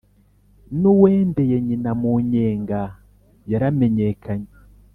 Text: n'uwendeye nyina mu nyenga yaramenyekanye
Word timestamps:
n'uwendeye 0.79 1.55
nyina 1.67 1.91
mu 2.01 2.13
nyenga 2.31 2.81
yaramenyekanye 3.51 4.51